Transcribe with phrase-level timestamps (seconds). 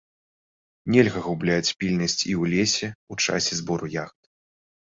[0.95, 4.21] Нельга губляць пільнасць і ў лесе, у часе збору ягад.